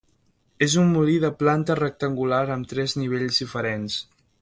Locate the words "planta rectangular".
1.43-2.43